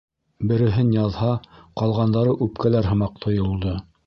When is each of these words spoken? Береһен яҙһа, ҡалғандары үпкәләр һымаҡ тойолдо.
Береһен 0.51 0.89
яҙһа, 0.95 1.29
ҡалғандары 1.83 2.35
үпкәләр 2.47 2.91
һымаҡ 2.95 3.23
тойолдо. 3.29 3.79